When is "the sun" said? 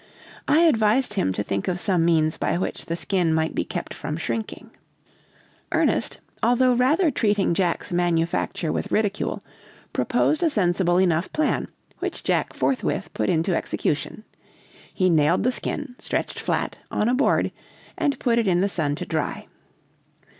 18.61-18.95